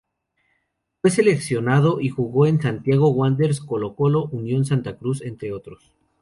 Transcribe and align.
Fue 0.99 1.11
seleccionado 1.11 2.01
y 2.01 2.09
jugó 2.09 2.47
en 2.47 2.59
Santiago 2.59 3.09
Wanderers, 3.09 3.61
Colo-Colo, 3.61 4.29
Unión 4.31 4.65
Santa 4.65 4.97
Cruz, 4.97 5.21
entre 5.21 5.51
otros. 5.53 5.93